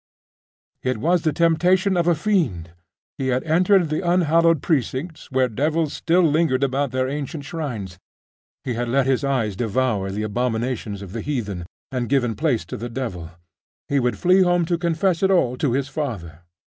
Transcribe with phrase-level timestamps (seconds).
[0.81, 2.71] It was the temptation of a fiend!
[3.19, 7.99] He had entered the unhallowed precincts, where devils still lingered about their ancient shrines;
[8.63, 12.77] he had let his eyes devour the abominations of the heathen, and given place to
[12.77, 13.29] the devil.
[13.89, 16.39] He would flee home to confess it all to his father.